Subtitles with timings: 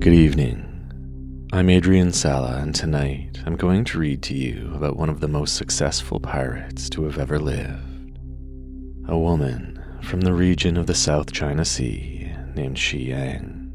[0.00, 1.48] Good evening.
[1.52, 5.26] I'm Adrian Sala, and tonight I'm going to read to you about one of the
[5.26, 8.16] most successful pirates to have ever lived.
[9.08, 13.72] A woman from the region of the South China Sea named Shi Yang.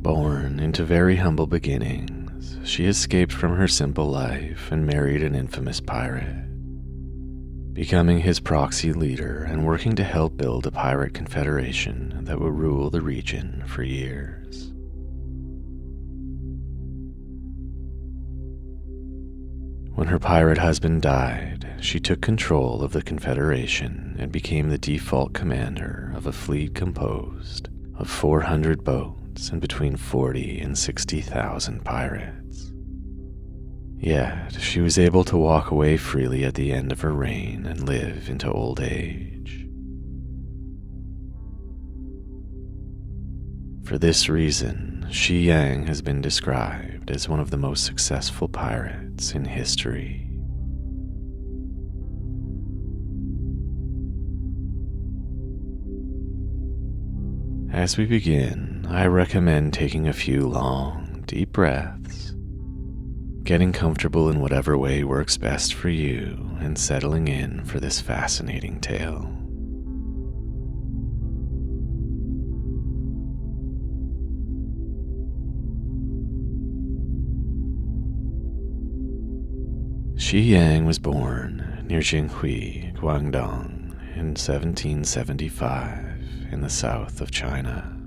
[0.00, 5.80] Born into very humble beginnings, she escaped from her simple life and married an infamous
[5.80, 6.49] pirate
[7.80, 12.90] becoming his proxy leader and working to help build a pirate confederation that would rule
[12.90, 14.70] the region for years.
[19.94, 25.32] When her pirate husband died, she took control of the Confederation and became the default
[25.32, 32.39] commander of a fleet composed of 400 boats and between 40 and 60,000 pirates.
[34.00, 37.86] Yet she was able to walk away freely at the end of her reign and
[37.86, 39.66] live into old age.
[43.84, 49.34] For this reason, Shi Yang has been described as one of the most successful pirates
[49.34, 50.26] in history.
[57.70, 62.09] As we begin, I recommend taking a few long, deep breaths
[63.50, 68.78] getting comfortable in whatever way works best for you, and settling in for this fascinating
[68.78, 69.28] tale.
[80.16, 85.98] Shi Yang was born near Xinhui, Guangdong, in 1775
[86.52, 87.99] in the south of China.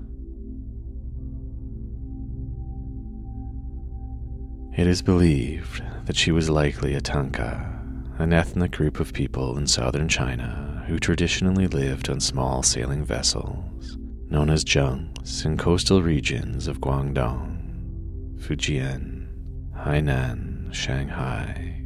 [4.76, 7.80] It is believed that she was likely a Tanka,
[8.18, 13.96] an ethnic group of people in southern China who traditionally lived on small sailing vessels
[14.30, 19.28] known as junks in coastal regions of Guangdong, Fujian,
[19.76, 21.82] Hainan, Shanghai,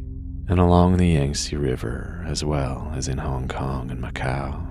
[0.49, 4.68] and along the Yangtze River as well as in Hong Kong and Macau.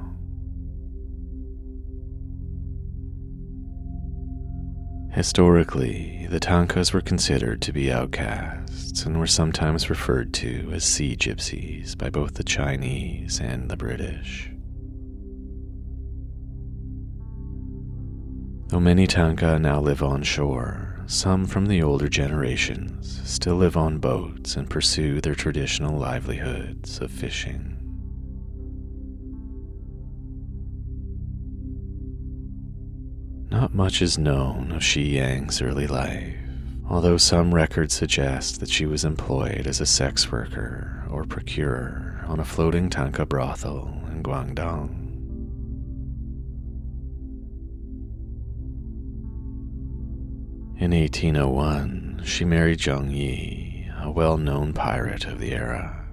[5.17, 11.15] Historically, the Tankas were considered to be outcasts and were sometimes referred to as sea
[11.17, 14.51] gypsies by both the Chinese and the British.
[18.67, 23.97] Though many Tanka now live on shore, some from the older generations still live on
[23.97, 27.76] boats and pursue their traditional livelihoods of fishing.
[33.49, 36.35] Not much is known of Shi Yang's early life,
[36.89, 42.41] although some records suggest that she was employed as a sex worker or procurer on
[42.41, 45.03] a floating Tanka brothel in Guangdong.
[50.79, 56.06] In 1801, she married Zheng Yi, a well known pirate of the era.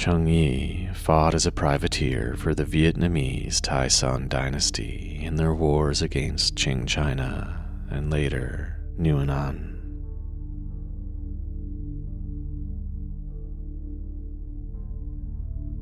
[0.00, 6.00] Zheng Yi fought as a privateer for the Vietnamese Tay Son dynasty in their wars
[6.00, 9.76] against Qing China and later An.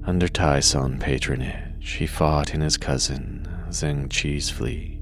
[0.05, 4.98] Under Tay Son patronage, he fought in his cousin Zheng Qi's fleet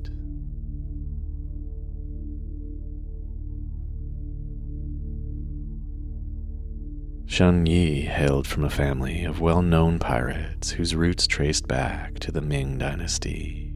[7.37, 12.33] Zheng Yi hailed from a family of well known pirates whose roots traced back to
[12.33, 13.75] the Ming Dynasty.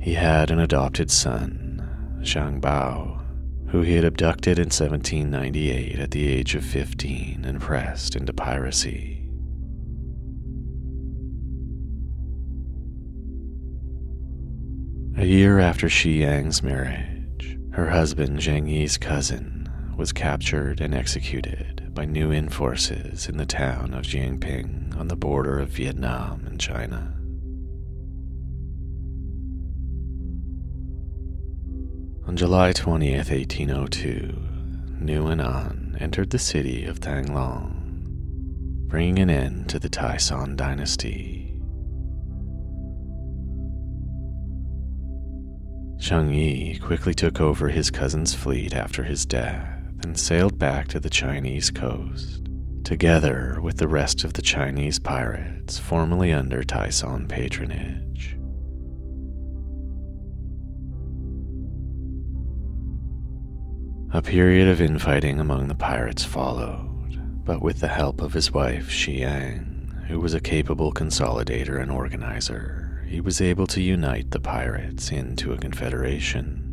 [0.00, 3.24] He had an adopted son, Zhang Bao,
[3.70, 9.28] who he had abducted in 1798 at the age of 15 and pressed into piracy.
[15.18, 19.65] A year after Shi Yang's marriage, her husband Zheng Yi's cousin
[19.96, 25.58] was captured and executed by Nguyen forces in the town of Jiangping on the border
[25.58, 27.14] of Vietnam and China.
[32.28, 34.42] On July 20th, 1802,
[35.00, 38.04] Nguyen An entered the city of Thang Long,
[38.88, 41.54] bringing an end to the Tay Son dynasty.
[45.98, 49.75] Zheng Yi quickly took over his cousin's fleet after his death
[50.06, 52.48] and sailed back to the Chinese coast,
[52.84, 58.38] together with the rest of the Chinese pirates formerly under Tay Son patronage.
[64.12, 68.88] A period of infighting among the pirates followed, but with the help of his wife
[68.88, 74.40] Shi Yang, who was a capable consolidator and organizer, he was able to unite the
[74.40, 76.65] pirates into a confederation.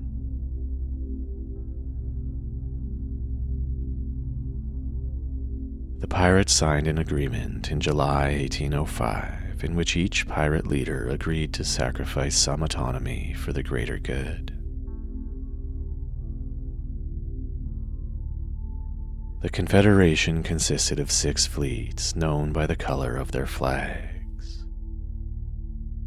[6.13, 12.38] Pirates signed an agreement in July 1805 in which each pirate leader agreed to sacrifice
[12.38, 14.56] some autonomy for the greater good.
[19.42, 24.66] The Confederation consisted of six fleets known by the color of their flags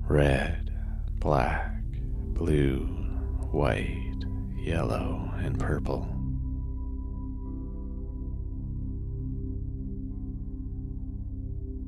[0.09, 0.73] red,
[1.19, 1.83] black,
[2.33, 2.79] blue,
[3.51, 4.23] white,
[4.57, 6.16] yellow, and purple.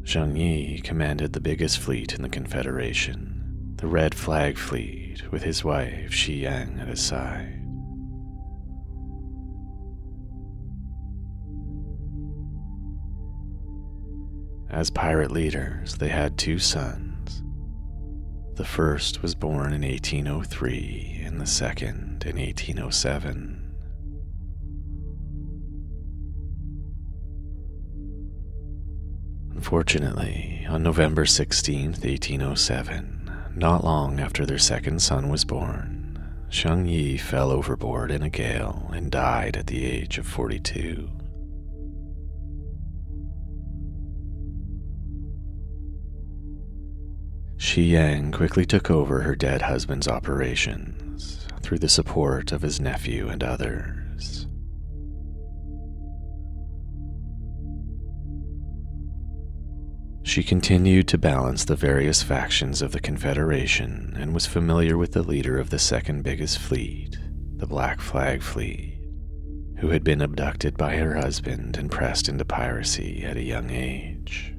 [0.09, 5.63] Zheng Yi commanded the biggest fleet in the Confederation, the Red Flag Fleet, with his
[5.63, 7.61] wife Shi Yang at his side.
[14.71, 17.43] As pirate leaders, they had two sons.
[18.55, 23.48] The first was born in 1803 and the second in 1807.
[29.69, 36.19] Unfortunately, on November 16, 1807, not long after their second son was born,
[36.51, 41.11] Zheng Yi fell overboard in a gale and died at the age of 42.
[47.59, 53.29] Shi Yang quickly took over her dead husband's operations through the support of his nephew
[53.29, 54.47] and others.
[60.39, 65.25] She continued to balance the various factions of the Confederation and was familiar with the
[65.25, 67.19] leader of the second biggest fleet,
[67.57, 69.01] the Black Flag Fleet,
[69.79, 74.55] who had been abducted by her husband and pressed into piracy at a young age.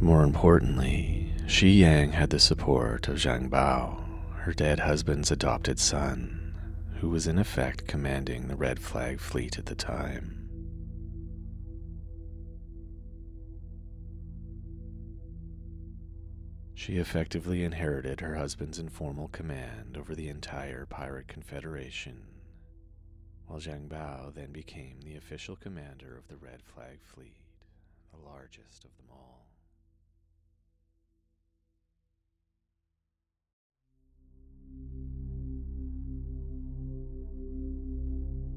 [0.00, 4.02] More importantly, Shi Yang had the support of Zhang Bao,
[4.36, 6.54] her dead husband's adopted son,
[7.00, 10.44] who was in effect commanding the Red Flag Fleet at the time.
[16.76, 22.22] She effectively inherited her husband's informal command over the entire pirate confederation,
[23.46, 27.40] while Zhang Bao then became the official commander of the Red Flag Fleet,
[28.12, 29.46] the largest of them all.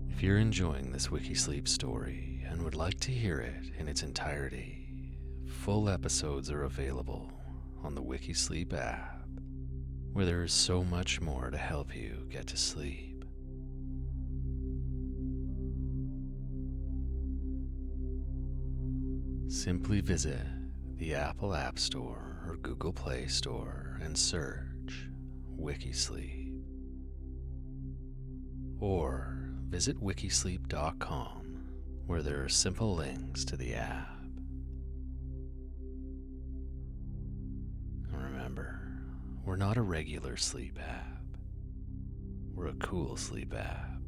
[0.10, 5.18] If you're enjoying this Wikisleep story and would like to hear it in its entirety,
[5.48, 7.32] full episodes are available
[7.84, 9.28] on the Wikisleep app,
[10.14, 13.26] where there is so much more to help you get to sleep.
[19.48, 20.46] Simply visit
[20.98, 25.10] the Apple App Store or Google Play Store and search
[25.60, 26.62] Wikisleep.
[28.80, 31.50] Or visit wikisleep.com
[32.10, 34.19] where there are simple links to the app.
[39.50, 41.24] We're not a regular sleep app.
[42.53, 44.00] We're a cool sleep app.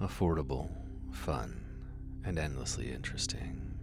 [0.00, 0.70] Affordable,
[1.12, 1.62] fun,
[2.24, 3.81] and endlessly interesting.